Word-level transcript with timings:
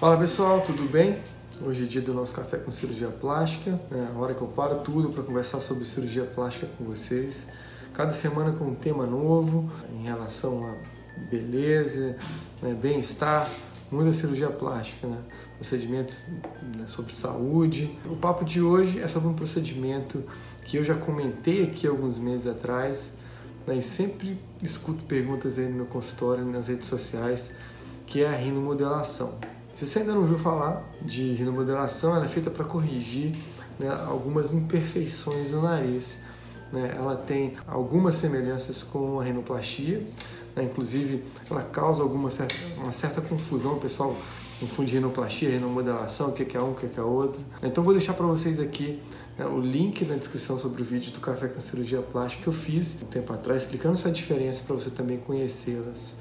Fala 0.00 0.16
pessoal, 0.16 0.62
tudo 0.62 0.90
bem? 0.90 1.18
Hoje 1.60 1.84
é 1.84 1.86
dia 1.86 2.00
do 2.00 2.14
nosso 2.14 2.32
café 2.32 2.56
com 2.56 2.72
cirurgia 2.72 3.08
plástica, 3.08 3.78
é 3.92 4.08
a 4.16 4.18
hora 4.18 4.32
que 4.32 4.40
eu 4.40 4.48
paro 4.48 4.78
tudo 4.78 5.10
para 5.10 5.22
conversar 5.22 5.60
sobre 5.60 5.84
cirurgia 5.84 6.24
plástica 6.24 6.66
com 6.78 6.84
vocês. 6.84 7.46
Cada 7.92 8.10
semana 8.10 8.50
com 8.52 8.64
um 8.64 8.74
tema 8.74 9.04
novo 9.04 9.70
em 9.92 10.04
relação 10.04 10.64
a 10.64 10.74
beleza, 11.30 12.16
né, 12.62 12.72
bem-estar, 12.72 13.50
muita 13.92 14.14
cirurgia 14.14 14.48
plástica, 14.48 15.06
né? 15.06 15.18
procedimentos 15.56 16.28
né, 16.78 16.86
sobre 16.86 17.12
saúde. 17.12 17.94
O 18.06 18.16
papo 18.16 18.42
de 18.42 18.62
hoje 18.62 19.00
é 19.00 19.06
sobre 19.06 19.28
um 19.28 19.34
procedimento 19.34 20.24
que 20.64 20.78
eu 20.78 20.82
já 20.82 20.94
comentei 20.94 21.64
aqui 21.64 21.86
alguns 21.86 22.16
meses 22.16 22.46
atrás 22.46 23.18
né, 23.66 23.76
e 23.76 23.82
sempre 23.82 24.40
escuto 24.62 25.04
perguntas 25.04 25.58
aí 25.58 25.68
no 25.68 25.76
meu 25.76 25.86
consultório, 25.86 26.42
nas 26.50 26.68
redes 26.68 26.88
sociais, 26.88 27.58
que 28.06 28.22
é 28.22 28.28
a 28.28 28.34
rinomodelação. 28.34 29.59
Se 29.80 29.86
você 29.86 30.00
ainda 30.00 30.12
não 30.12 30.20
ouviu 30.20 30.38
falar 30.38 30.84
de 31.00 31.32
rinomodelação, 31.32 32.14
ela 32.14 32.26
é 32.26 32.28
feita 32.28 32.50
para 32.50 32.66
corrigir 32.66 33.34
né, 33.78 33.88
algumas 34.06 34.52
imperfeições 34.52 35.52
do 35.52 35.62
nariz. 35.62 36.18
Né? 36.70 36.94
Ela 36.98 37.16
tem 37.16 37.56
algumas 37.66 38.16
semelhanças 38.16 38.82
com 38.82 39.18
a 39.18 39.24
rinoplastia, 39.24 40.06
né? 40.54 40.64
inclusive 40.64 41.24
ela 41.50 41.62
causa 41.62 42.02
alguma 42.02 42.30
certa, 42.30 42.54
uma 42.76 42.92
certa 42.92 43.22
confusão, 43.22 43.78
o 43.78 43.80
pessoal 43.80 44.14
confunde 44.60 44.92
rinoplastia, 44.92 45.48
rinomodelação, 45.48 46.28
o 46.28 46.32
que 46.34 46.54
é 46.54 46.60
um, 46.60 46.72
o 46.72 46.74
que 46.74 47.00
é 47.00 47.02
outro. 47.02 47.40
Então 47.62 47.82
vou 47.82 47.94
deixar 47.94 48.12
para 48.12 48.26
vocês 48.26 48.60
aqui 48.60 49.00
né, 49.38 49.46
o 49.46 49.58
link 49.58 50.04
na 50.04 50.16
descrição 50.16 50.58
sobre 50.58 50.82
o 50.82 50.84
vídeo 50.84 51.10
do 51.10 51.20
café 51.20 51.48
com 51.48 51.58
cirurgia 51.58 52.02
plástica 52.02 52.42
que 52.42 52.48
eu 52.50 52.52
fiz 52.52 52.98
um 53.02 53.06
tempo 53.06 53.32
atrás, 53.32 53.62
explicando 53.62 53.94
essa 53.94 54.10
diferença 54.10 54.60
para 54.66 54.76
você 54.76 54.90
também 54.90 55.16
conhecê-las. 55.16 56.12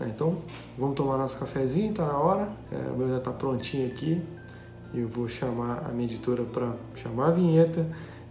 É, 0.00 0.04
então, 0.06 0.42
vamos 0.78 0.96
tomar 0.96 1.18
nosso 1.18 1.38
cafezinho, 1.38 1.92
tá 1.92 2.06
na 2.06 2.16
hora. 2.16 2.48
É, 2.72 2.90
o 2.90 2.96
meu 2.96 3.08
já 3.10 3.18
está 3.18 3.30
prontinho 3.30 3.86
aqui. 3.86 4.22
Eu 4.94 5.06
vou 5.06 5.28
chamar 5.28 5.84
a 5.86 5.92
minha 5.92 6.08
editora 6.08 6.42
para 6.42 6.72
chamar 6.96 7.28
a 7.28 7.30
vinheta 7.32 7.86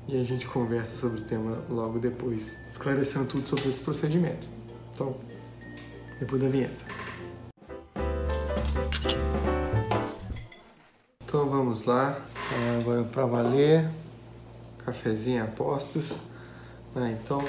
e 0.07 0.19
a 0.19 0.23
gente 0.23 0.47
conversa 0.47 0.97
sobre 0.97 1.19
o 1.19 1.23
tema 1.23 1.59
logo 1.69 1.99
depois, 1.99 2.57
esclarecendo 2.67 3.25
tudo 3.25 3.47
sobre 3.47 3.69
esse 3.69 3.83
procedimento. 3.83 4.47
Então, 4.93 5.15
depois 6.19 6.41
da 6.41 6.49
vinheta. 6.49 6.83
Então 11.23 11.47
vamos 11.47 11.85
lá, 11.85 12.19
é, 12.51 12.79
agora 12.81 13.03
para 13.03 13.25
valer, 13.27 13.87
cafezinho 14.79 15.43
a 15.43 15.47
postos. 15.47 16.19
Né? 16.95 17.15
Então, 17.23 17.39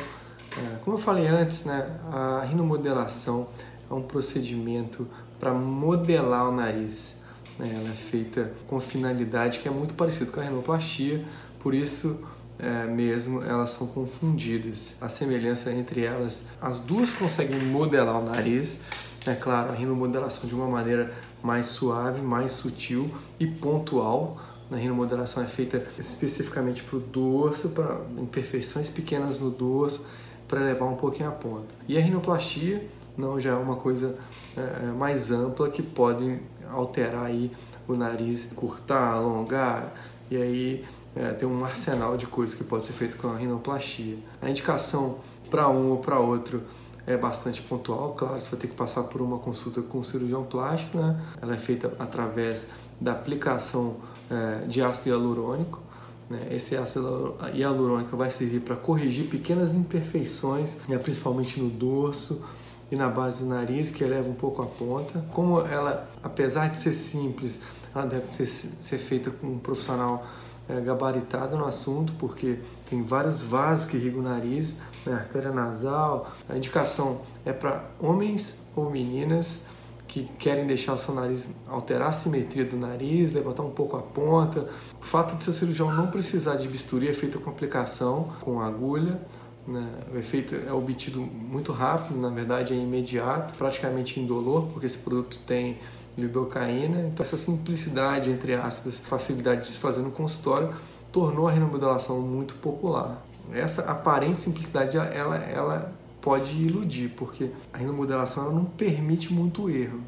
é, 0.58 0.76
como 0.84 0.98
eu 0.98 1.00
falei 1.00 1.26
antes, 1.26 1.64
né, 1.64 1.98
a 2.12 2.44
rinomodelação 2.44 3.48
é 3.90 3.94
um 3.94 4.02
procedimento 4.02 5.06
para 5.38 5.52
modelar 5.52 6.48
o 6.48 6.52
nariz. 6.52 7.16
Né? 7.58 7.74
Ela 7.74 7.90
é 7.90 7.94
feita 7.94 8.52
com 8.68 8.78
finalidade 8.78 9.58
que 9.58 9.68
é 9.68 9.70
muito 9.70 9.94
parecido 9.94 10.30
com 10.30 10.40
a 10.40 10.44
rinoplastia, 10.44 11.24
por 11.58 11.74
isso 11.74 12.20
é, 12.58 12.86
mesmo 12.86 13.42
elas 13.42 13.70
são 13.70 13.86
confundidas. 13.86 14.96
A 15.00 15.08
semelhança 15.08 15.72
entre 15.72 16.04
elas, 16.04 16.46
as 16.60 16.78
duas 16.78 17.12
conseguem 17.12 17.58
modelar 17.60 18.20
o 18.20 18.24
nariz, 18.24 18.78
é 19.26 19.34
claro, 19.34 19.72
a 19.72 19.74
rinomodelação 19.74 20.48
de 20.48 20.54
uma 20.54 20.66
maneira 20.66 21.12
mais 21.42 21.66
suave, 21.66 22.20
mais 22.22 22.52
sutil 22.52 23.10
e 23.38 23.46
pontual. 23.46 24.38
A 24.70 24.76
rinomodelação 24.76 25.42
é 25.42 25.46
feita 25.46 25.84
especificamente 25.98 26.82
para 26.82 26.96
o 26.96 27.00
dorso, 27.00 27.70
para 27.70 28.00
imperfeições 28.16 28.88
pequenas 28.88 29.38
no 29.38 29.50
dorso, 29.50 30.06
para 30.46 30.60
levar 30.60 30.86
um 30.86 30.96
pouquinho 30.96 31.28
a 31.28 31.32
ponta. 31.32 31.74
E 31.88 31.98
a 31.98 32.00
rinoplastia 32.00 32.82
não 33.20 33.38
já 33.38 33.50
é 33.50 33.54
uma 33.54 33.76
coisa 33.76 34.18
é, 34.56 34.60
é, 34.60 34.92
mais 34.92 35.30
ampla 35.30 35.68
que 35.68 35.82
pode 35.82 36.38
alterar 36.70 37.26
aí 37.26 37.52
o 37.86 37.94
nariz, 37.94 38.48
curtar, 38.54 39.14
alongar 39.14 39.92
e 40.30 40.36
aí 40.36 40.84
é, 41.14 41.32
tem 41.32 41.48
um 41.48 41.64
arsenal 41.64 42.16
de 42.16 42.26
coisas 42.26 42.54
que 42.54 42.64
pode 42.64 42.84
ser 42.84 42.92
feito 42.92 43.16
com 43.16 43.28
a 43.28 43.36
rinoplastia. 43.36 44.16
A 44.40 44.48
indicação 44.48 45.18
para 45.50 45.68
um 45.68 45.90
ou 45.90 45.98
para 45.98 46.18
outro 46.18 46.62
é 47.06 47.16
bastante 47.16 47.60
pontual, 47.62 48.14
claro, 48.14 48.40
você 48.40 48.48
vai 48.48 48.60
ter 48.60 48.68
que 48.68 48.76
passar 48.76 49.02
por 49.04 49.20
uma 49.20 49.38
consulta 49.38 49.82
com 49.82 49.98
o 49.98 50.04
cirurgião 50.04 50.44
plástico, 50.44 50.98
né? 50.98 51.20
Ela 51.42 51.54
é 51.54 51.58
feita 51.58 51.92
através 51.98 52.66
da 53.00 53.12
aplicação 53.12 53.96
é, 54.30 54.66
de 54.66 54.82
ácido 54.82 55.10
hialurônico. 55.10 55.80
Né? 56.28 56.48
Esse 56.52 56.76
ácido 56.76 57.34
hialurônico 57.52 58.16
vai 58.16 58.30
servir 58.30 58.60
para 58.60 58.76
corrigir 58.76 59.28
pequenas 59.28 59.74
imperfeições, 59.74 60.76
né? 60.88 60.98
principalmente 60.98 61.58
no 61.58 61.68
dorso, 61.68 62.44
e 62.90 62.96
na 62.96 63.08
base 63.08 63.42
do 63.42 63.48
nariz, 63.48 63.90
que 63.90 64.02
eleva 64.02 64.28
um 64.28 64.34
pouco 64.34 64.62
a 64.62 64.66
ponta. 64.66 65.24
Como 65.32 65.60
ela, 65.60 66.08
apesar 66.22 66.68
de 66.68 66.78
ser 66.78 66.92
simples, 66.92 67.60
ela 67.94 68.06
deve 68.06 68.46
ser, 68.46 68.98
feita 68.98 69.30
com 69.30 69.46
um 69.46 69.58
profissional 69.58 70.26
é, 70.68 70.80
gabaritado 70.80 71.56
no 71.56 71.64
assunto, 71.66 72.12
porque 72.18 72.58
tem 72.88 73.02
vários 73.02 73.42
vasos 73.42 73.86
que 73.86 73.96
irrigam 73.96 74.20
o 74.20 74.22
nariz, 74.22 74.76
né, 75.04 75.14
artéria 75.14 75.50
nasal. 75.50 76.32
A 76.48 76.56
indicação 76.56 77.22
é 77.44 77.52
para 77.52 77.84
homens 78.00 78.58
ou 78.76 78.90
meninas 78.90 79.62
que 80.10 80.24
querem 80.40 80.66
deixar 80.66 80.94
o 80.94 80.98
seu 80.98 81.14
nariz, 81.14 81.48
alterar 81.68 82.08
a 82.08 82.12
simetria 82.12 82.64
do 82.64 82.76
nariz, 82.76 83.32
levantar 83.32 83.62
um 83.62 83.70
pouco 83.70 83.96
a 83.96 84.02
ponta. 84.02 84.68
O 85.00 85.04
fato 85.04 85.36
de 85.36 85.44
seu 85.44 85.52
cirurgião 85.52 85.92
não 85.94 86.08
precisar 86.08 86.56
de 86.56 86.66
bisturi 86.66 87.08
é 87.08 87.12
feito 87.12 87.38
com 87.38 87.48
aplicação, 87.48 88.32
com 88.40 88.60
agulha. 88.60 89.20
Né? 89.66 89.86
O 90.12 90.18
efeito 90.18 90.54
é 90.54 90.72
obtido 90.72 91.20
muito 91.20 91.72
rápido, 91.72 92.18
na 92.18 92.30
verdade 92.30 92.72
é 92.72 92.76
imediato, 92.76 93.54
praticamente 93.54 94.18
indolor, 94.18 94.68
porque 94.68 94.86
esse 94.86 94.98
produto 94.98 95.38
tem 95.46 95.78
lidocaína. 96.16 97.02
Então 97.02 97.24
essa 97.24 97.36
simplicidade, 97.36 98.30
entre 98.30 98.54
aspas, 98.54 98.98
facilidade 98.98 99.62
de 99.62 99.70
se 99.70 99.78
fazer 99.78 100.00
no 100.00 100.10
consultório, 100.10 100.74
tornou 101.12 101.48
a 101.48 101.52
rinomodelação 101.52 102.20
muito 102.20 102.54
popular. 102.54 103.24
Essa 103.52 103.82
aparente 103.82 104.38
simplicidade, 104.38 104.96
ela, 104.96 105.36
ela 105.36 105.92
pode 106.20 106.52
iludir, 106.52 107.08
porque 107.16 107.50
a 107.72 107.78
rinomodelação 107.78 108.44
ela 108.44 108.52
não 108.52 108.64
permite 108.64 109.32
muito 109.32 109.68
erro. 109.68 110.00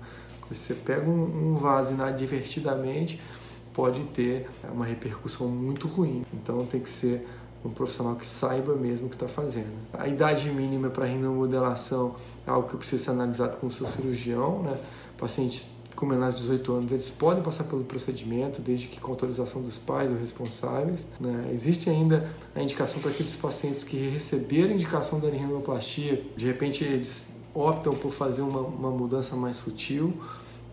Você 0.48 0.74
pega 0.74 1.08
um 1.08 1.54
vaso 1.54 1.94
inadvertidamente, 1.94 3.20
pode 3.72 4.00
ter 4.04 4.48
uma 4.70 4.84
repercussão 4.84 5.48
muito 5.48 5.88
ruim. 5.88 6.24
Então 6.32 6.66
tem 6.66 6.80
que 6.80 6.90
ser 6.90 7.26
um 7.64 7.70
profissional 7.70 8.16
que 8.16 8.26
saiba 8.26 8.74
mesmo 8.74 9.06
o 9.06 9.10
que 9.10 9.16
está 9.16 9.28
fazendo. 9.28 9.72
A 9.92 10.08
idade 10.08 10.48
mínima 10.50 10.90
para 10.90 11.06
rinomodelação 11.06 12.16
é 12.46 12.50
algo 12.50 12.68
que 12.68 12.76
precisa 12.76 13.04
ser 13.04 13.10
analisado 13.10 13.56
com 13.58 13.66
o 13.66 13.70
seu 13.70 13.86
cirurgião. 13.86 14.62
Né? 14.62 14.76
Pacientes 15.16 15.68
com 15.94 16.06
menores 16.06 16.34
de 16.34 16.42
18 16.42 16.72
anos, 16.72 16.90
eles 16.90 17.10
podem 17.10 17.44
passar 17.44 17.62
pelo 17.64 17.84
procedimento, 17.84 18.60
desde 18.60 18.88
que 18.88 18.98
com 18.98 19.12
autorização 19.12 19.62
dos 19.62 19.78
pais 19.78 20.10
ou 20.10 20.16
responsáveis. 20.16 21.06
Né? 21.20 21.50
Existe 21.52 21.88
ainda 21.88 22.28
a 22.56 22.62
indicação 22.62 23.00
para 23.00 23.12
aqueles 23.12 23.36
pacientes 23.36 23.84
que 23.84 24.08
receberam 24.08 24.72
indicação 24.72 25.20
da 25.20 25.28
rinoplastia, 25.28 26.24
de 26.36 26.44
repente 26.44 26.82
eles 26.82 27.36
optam 27.54 27.94
por 27.94 28.12
fazer 28.12 28.42
uma, 28.42 28.60
uma 28.60 28.90
mudança 28.90 29.36
mais 29.36 29.56
sutil, 29.56 30.12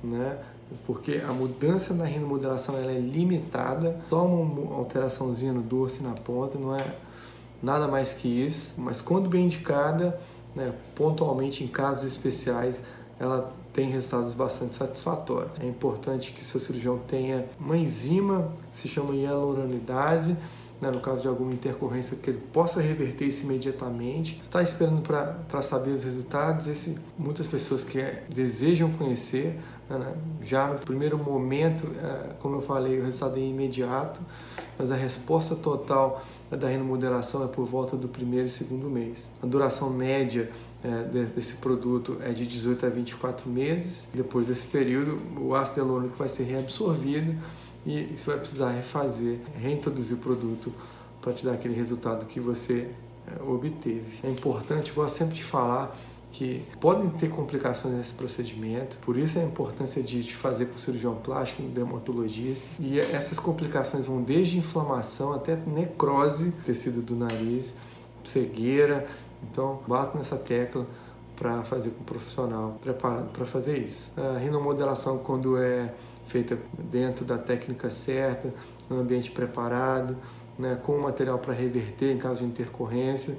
né? 0.04 0.40
Porque 0.86 1.22
a 1.28 1.34
mudança 1.34 1.94
na 1.94 2.06
rinomodelação 2.06 2.78
ela 2.78 2.92
é 2.92 3.00
limitada, 3.00 4.00
só 4.10 4.26
uma 4.26 4.76
alteraçãozinha 4.76 5.54
no 5.54 5.62
dorso 5.62 6.00
e 6.02 6.04
na 6.04 6.14
ponta, 6.14 6.58
não 6.58 6.76
é 6.76 6.86
nada 7.62 7.88
mais 7.88 8.14
que 8.14 8.28
isso, 8.28 8.74
mas 8.78 9.02
quando 9.02 9.30
bem 9.30 9.46
indicada, 9.46 10.20
né, 10.56 10.74
pontualmente 10.96 11.64
em 11.64 11.68
casos 11.68 12.06
especiais, 12.06 12.84
ela 13.20 13.54
tem 13.74 13.90
resultados 13.90 14.34
bastante 14.34 14.76
satisfatórios. 14.76 15.52
É 15.60 15.66
importante 15.66 16.32
que 16.32 16.44
seu 16.44 16.60
cirurgião 16.60 16.98
tenha 16.98 17.46
uma 17.60 17.78
enzima, 17.78 18.52
se 18.72 18.88
chama 18.88 19.14
hialuronidase, 19.14 20.36
né, 20.82 20.90
no 20.90 21.02
caso 21.02 21.22
de 21.22 21.28
alguma 21.28 21.52
intercorrência, 21.54 22.16
que 22.16 22.30
ele 22.30 22.42
possa 22.54 22.82
reverter 22.82 23.26
isso 23.26 23.44
imediatamente. 23.44 24.40
Está 24.44 24.64
esperando 24.64 25.02
para 25.02 25.62
saber 25.62 25.92
os 25.92 26.04
resultados. 26.04 26.68
Esse, 26.68 26.98
muitas 27.18 27.46
pessoas 27.48 27.84
que 27.84 28.00
desejam 28.30 28.90
conhecer, 28.92 29.60
já 30.44 30.68
no 30.68 30.80
primeiro 30.80 31.18
momento, 31.18 31.88
é, 31.98 32.34
como 32.40 32.58
eu 32.58 32.62
falei, 32.62 33.00
o 33.00 33.06
resultado 33.06 33.38
é 33.38 33.44
imediato, 33.44 34.22
mas 34.78 34.92
a 34.92 34.96
resposta 34.96 35.56
total 35.56 36.24
da 36.50 36.68
remuneração 36.68 37.44
é 37.44 37.48
por 37.48 37.66
volta 37.66 37.98
do 37.98 38.08
primeiro 38.08 38.46
e 38.46 38.50
segundo 38.50 38.90
mês. 38.90 39.30
A 39.42 39.46
duração 39.46 39.90
média 39.90 40.52
é, 40.84 41.24
desse 41.26 41.56
produto 41.56 42.18
é 42.22 42.32
de 42.32 42.46
18 42.46 42.86
a 42.86 42.90
24 42.90 43.50
meses. 43.50 44.08
Depois 44.14 44.48
desse 44.48 44.68
período, 44.68 45.20
o 45.40 45.56
ácido 45.56 45.82
hialurônico 45.82 46.16
vai 46.16 46.30
ser 46.30 46.44
reabsorvido 46.44 47.36
e 47.86 48.14
você 48.16 48.30
vai 48.30 48.40
precisar 48.40 48.72
refazer, 48.72 49.40
reintroduzir 49.60 50.18
o 50.18 50.20
produto 50.20 50.72
para 51.22 51.34
te 51.34 51.46
dar 51.46 51.54
aquele 51.54 51.74
resultado 51.74 52.26
que 52.26 52.40
você 52.40 52.90
é, 53.28 53.42
obteve. 53.44 54.20
É 54.24 54.30
importante, 54.30 54.90
eu 54.90 54.96
gosto 54.96 55.18
sempre 55.18 55.36
de 55.36 55.44
falar 55.44 55.96
que 56.32 56.64
podem 56.80 57.10
ter 57.10 57.30
complicações 57.30 57.96
nesse 57.96 58.14
procedimento, 58.14 58.98
por 58.98 59.18
isso 59.18 59.40
a 59.40 59.44
importância 59.44 60.02
de 60.02 60.24
fazer 60.36 60.68
com 60.68 60.76
o 60.76 60.80
cirurgião 60.80 61.16
plástico, 61.16 61.62
dermatologista. 61.64 62.68
E 62.80 63.00
essas 63.00 63.40
complicações 63.40 64.06
vão 64.06 64.22
desde 64.22 64.58
inflamação 64.58 65.34
até 65.34 65.56
necrose 65.56 66.52
do 66.52 66.64
tecido 66.64 67.02
do 67.02 67.16
nariz, 67.16 67.74
cegueira. 68.24 69.08
Então, 69.50 69.82
bato 69.88 70.18
nessa 70.18 70.38
tecla 70.38 70.86
para 71.36 71.64
fazer 71.64 71.92
com 71.92 72.02
um 72.02 72.06
profissional 72.06 72.78
preparado 72.82 73.32
para 73.32 73.46
fazer 73.46 73.78
isso. 73.80 74.12
A 74.18 74.38
rinomodelação, 74.38 75.18
quando 75.20 75.58
é 75.58 75.94
feita 76.28 76.60
dentro 76.78 77.26
da 77.26 77.38
técnica 77.38 77.90
certa, 77.90 78.54
no 78.90 79.00
ambiente 79.00 79.32
preparado, 79.32 80.16
né, 80.58 80.78
com 80.84 80.98
o 80.98 81.02
material 81.02 81.40
para 81.40 81.54
reverter 81.54 82.14
em 82.14 82.18
caso 82.18 82.42
de 82.42 82.46
intercorrência. 82.46 83.38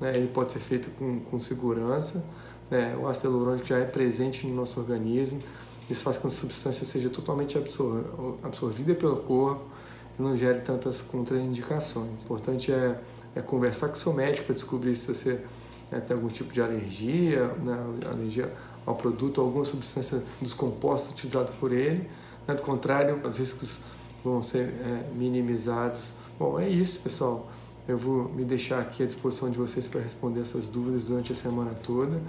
Né, 0.00 0.16
ele 0.16 0.28
pode 0.28 0.52
ser 0.52 0.58
feito 0.58 0.90
com, 0.90 1.20
com 1.20 1.40
segurança. 1.40 2.24
Né, 2.70 2.96
o 3.00 3.06
ácido 3.08 3.32
hialurônico 3.32 3.66
já 3.66 3.78
é 3.78 3.84
presente 3.84 4.46
no 4.46 4.54
nosso 4.54 4.80
organismo. 4.80 5.40
Isso 5.88 6.02
faz 6.02 6.16
com 6.16 6.28
que 6.28 6.34
a 6.34 6.38
substância 6.38 6.84
seja 6.84 7.08
totalmente 7.08 7.56
absor 7.56 8.38
absorvida 8.42 8.94
pelo 8.94 9.16
corpo 9.18 9.64
e 10.18 10.22
não 10.22 10.36
gere 10.36 10.60
tantas 10.60 11.00
contraindicações. 11.00 12.22
O 12.22 12.24
importante 12.24 12.72
é, 12.72 13.00
é 13.34 13.40
conversar 13.40 13.88
com 13.88 13.94
o 13.94 13.98
seu 13.98 14.12
médico 14.12 14.46
para 14.46 14.54
descobrir 14.54 14.96
se 14.96 15.14
você 15.14 15.44
né, 15.90 16.00
tem 16.00 16.16
algum 16.16 16.28
tipo 16.28 16.52
de 16.52 16.60
alergia, 16.60 17.46
né, 17.62 17.78
alergia 18.10 18.52
ao 18.84 18.96
produto, 18.96 19.40
alguma 19.40 19.64
substância 19.64 20.22
dos 20.40 20.54
compostos 20.54 21.12
utilizados 21.12 21.54
por 21.56 21.72
ele. 21.72 22.08
Né, 22.46 22.54
do 22.54 22.62
contrário, 22.62 23.20
os 23.24 23.38
riscos 23.38 23.80
vão 24.24 24.42
ser 24.42 24.64
é, 24.64 25.10
minimizados. 25.14 26.12
Bom, 26.38 26.58
é 26.58 26.68
isso, 26.68 27.00
pessoal. 27.00 27.48
Eu 27.88 27.96
vou 27.96 28.28
me 28.30 28.44
deixar 28.44 28.80
aqui 28.80 29.04
à 29.04 29.06
disposição 29.06 29.48
de 29.48 29.56
vocês 29.56 29.86
para 29.86 30.00
responder 30.00 30.40
essas 30.40 30.66
dúvidas 30.66 31.04
durante 31.04 31.32
a 31.32 31.36
semana 31.36 31.72
toda. 31.84 32.20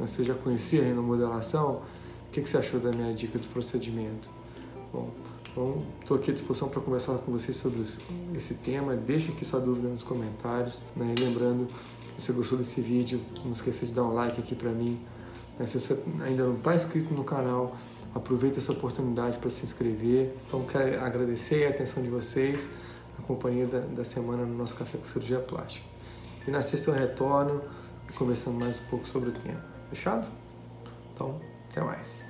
Você 0.00 0.24
já 0.24 0.34
conhecia 0.34 0.82
a 0.82 0.84
renomodelação? 0.84 1.82
O 2.28 2.30
que, 2.32 2.40
você 2.40 2.56
achou 2.56 2.80
da 2.80 2.90
minha 2.90 3.14
dica 3.14 3.38
do 3.38 3.46
procedimento? 3.48 4.28
Bom, 4.92 5.10
então 5.52 5.86
estou 6.00 6.16
aqui 6.16 6.32
à 6.32 6.34
disposição 6.34 6.68
para 6.68 6.80
conversar 6.80 7.14
com 7.18 7.30
vocês 7.30 7.56
sobre 7.56 7.84
esse 8.34 8.54
tema. 8.54 8.96
Deixe 8.96 9.30
aqui 9.30 9.44
sua 9.44 9.60
dúvida 9.60 9.88
nos 9.88 10.02
comentários. 10.02 10.80
Né? 10.96 11.14
E 11.16 11.20
lembrando, 11.20 11.68
se 12.18 12.26
você 12.26 12.32
gostou 12.32 12.58
desse 12.58 12.80
vídeo, 12.80 13.20
não 13.44 13.52
esqueça 13.52 13.86
de 13.86 13.92
dar 13.92 14.02
um 14.02 14.14
like 14.14 14.40
aqui 14.40 14.56
para 14.56 14.70
mim. 14.70 14.98
Né? 15.60 15.66
Se 15.66 15.78
você 15.78 16.02
ainda 16.22 16.42
não 16.44 16.56
está 16.56 16.74
inscrito 16.74 17.14
no 17.14 17.22
canal, 17.22 17.76
aproveita 18.12 18.58
essa 18.58 18.72
oportunidade 18.72 19.38
para 19.38 19.48
se 19.48 19.64
inscrever. 19.64 20.34
Então 20.46 20.64
quero 20.64 21.00
agradecer 21.00 21.66
a 21.66 21.70
atenção 21.70 22.02
de 22.02 22.08
vocês, 22.08 22.68
a 23.18 23.22
companhia 23.22 23.66
da, 23.66 23.80
da 23.80 24.04
semana 24.04 24.44
no 24.44 24.56
nosso 24.56 24.74
Café 24.74 24.98
com 24.98 25.04
Cirurgia 25.04 25.40
Plástica. 25.40 25.86
E 26.46 26.50
na 26.50 26.62
sexta 26.62 26.90
eu 26.90 26.94
retorno 26.94 27.62
conversando 28.16 28.58
mais 28.58 28.80
um 28.80 28.84
pouco 28.84 29.06
sobre 29.06 29.30
o 29.30 29.32
tema. 29.32 29.62
Fechado? 29.90 30.26
Então, 31.14 31.40
até 31.70 31.82
mais. 31.82 32.27